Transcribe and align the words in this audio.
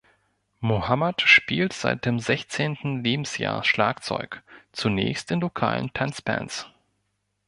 Muhammad 0.61 1.21
spielte 1.23 1.75
seit 1.77 2.05
dem 2.07 2.17
sechzehnten 2.19 3.03
Lebensjahr 3.03 3.63
Schlagzeug, 3.63 4.41
zunächst 4.71 5.29
in 5.29 5.41
lokalen 5.41 5.93
Tanzbands. 5.93 6.67